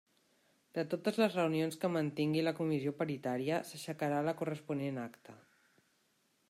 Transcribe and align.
De 0.77 0.83
totes 0.93 1.19
les 1.23 1.35
reunions 1.39 1.77
que 1.83 1.91
mantingui 1.97 2.41
la 2.47 2.55
Comissió 2.61 2.95
paritària, 3.03 3.61
s'aixecarà 3.73 4.25
la 4.31 4.37
corresponent 4.43 5.01
acta. 5.07 5.37